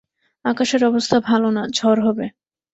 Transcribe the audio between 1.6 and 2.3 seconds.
ঝড় হবে।